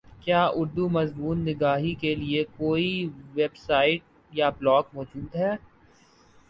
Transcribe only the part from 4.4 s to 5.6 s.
blog موجود ہے